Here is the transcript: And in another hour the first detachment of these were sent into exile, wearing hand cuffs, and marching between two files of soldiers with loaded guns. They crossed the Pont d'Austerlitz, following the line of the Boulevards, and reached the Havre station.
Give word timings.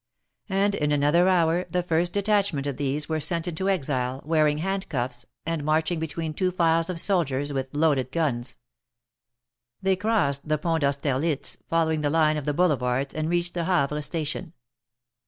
And 0.49 0.73
in 0.73 0.91
another 0.91 1.29
hour 1.29 1.65
the 1.69 1.83
first 1.83 2.11
detachment 2.13 2.65
of 2.65 2.77
these 2.77 3.07
were 3.07 3.19
sent 3.19 3.47
into 3.47 3.69
exile, 3.69 4.19
wearing 4.25 4.57
hand 4.57 4.89
cuffs, 4.89 5.27
and 5.45 5.63
marching 5.63 5.99
between 5.99 6.33
two 6.33 6.49
files 6.49 6.89
of 6.89 6.99
soldiers 6.99 7.53
with 7.53 7.71
loaded 7.75 8.11
guns. 8.11 8.57
They 9.79 9.95
crossed 9.95 10.47
the 10.47 10.57
Pont 10.57 10.81
d'Austerlitz, 10.81 11.59
following 11.69 12.01
the 12.01 12.09
line 12.09 12.37
of 12.37 12.45
the 12.45 12.53
Boulevards, 12.55 13.13
and 13.13 13.29
reached 13.29 13.53
the 13.53 13.65
Havre 13.65 14.01
station. 14.01 14.53